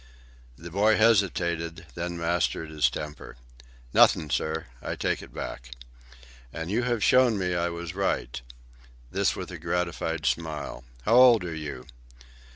The 0.57 0.71
boy 0.71 0.97
hesitated, 0.97 1.85
then 1.93 2.17
mastered 2.17 2.71
his 2.71 2.89
temper. 2.89 3.35
"Nothin', 3.93 4.31
sir. 4.31 4.65
I 4.81 4.95
take 4.95 5.21
it 5.21 5.31
back." 5.31 5.69
"And 6.51 6.71
you 6.71 6.81
have 6.81 7.03
shown 7.03 7.37
me 7.37 7.53
I 7.53 7.69
was 7.69 7.93
right." 7.93 8.41
This 9.11 9.35
with 9.35 9.51
a 9.51 9.59
gratified 9.59 10.25
smile. 10.25 10.83
"How 11.03 11.13
old 11.17 11.43
are 11.43 11.53
you?" 11.53 11.85